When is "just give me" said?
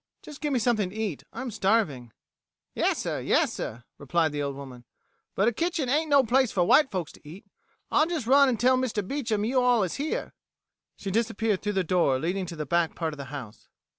0.23-0.57